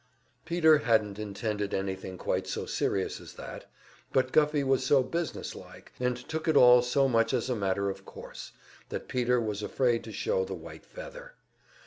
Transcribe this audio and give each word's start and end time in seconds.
Peter 0.45 0.79
hadn't 0.79 1.19
intended 1.19 1.75
anything 1.75 2.17
quite 2.17 2.47
so 2.47 2.65
serious 2.65 3.21
as 3.21 3.33
that, 3.33 3.65
but 4.11 4.31
Guffey 4.31 4.63
was 4.63 4.83
so 4.83 5.03
business 5.03 5.53
like, 5.53 5.91
and 5.99 6.17
took 6.17 6.47
it 6.47 6.57
all 6.57 6.81
so 6.81 7.07
much 7.07 7.35
as 7.35 7.51
a 7.51 7.55
matter 7.55 7.87
of 7.87 8.03
course, 8.03 8.51
that 8.89 9.07
Peter 9.07 9.39
was 9.39 9.61
afraid 9.61 10.03
to 10.05 10.11
show 10.11 10.43
the 10.43 10.55
white 10.55 10.87
feather. 10.87 11.35